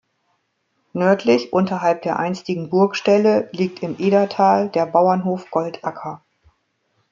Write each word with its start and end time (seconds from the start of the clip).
Nördlich 0.93 1.53
unterhalb 1.53 2.01
der 2.01 2.17
einstigen 2.17 2.71
Burgstelle 2.71 3.49
liegt 3.51 3.83
im 3.83 3.97
Edertal 3.99 4.67
der 4.67 4.87
Bauernhof 4.87 5.51
"Goldacker". 5.51 6.23